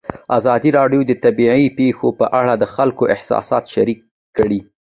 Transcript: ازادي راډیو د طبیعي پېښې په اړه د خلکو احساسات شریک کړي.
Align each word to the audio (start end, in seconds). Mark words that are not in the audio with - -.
ازادي 0.37 0.69
راډیو 0.79 1.01
د 1.05 1.11
طبیعي 1.23 1.65
پېښې 1.77 2.09
په 2.19 2.25
اړه 2.39 2.53
د 2.57 2.63
خلکو 2.75 3.03
احساسات 3.15 3.63
شریک 3.73 3.99
کړي. 4.37 4.59